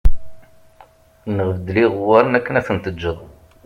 [1.35, 3.19] Neɣ beddel iɣewwaṛen akken ad ten-teǧǧeḍ